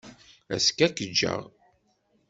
Azekka, 0.53 0.83
ad 0.87 0.93
k-jjeɣ. 0.97 1.41